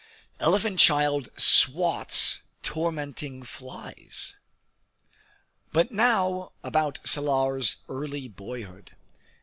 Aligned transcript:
Elephant 0.39 0.79
Child 0.79 1.29
"Swats" 1.39 2.39
Tormenting 2.63 3.43
Flies 3.43 4.35
But 5.71 5.91
now 5.91 6.53
about 6.63 6.99
Salar's 7.05 7.77
early 7.87 8.27
boyhood. 8.27 8.95